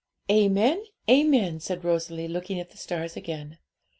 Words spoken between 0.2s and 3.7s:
'Amen, amen,' said Rosalie, looking at the stars again.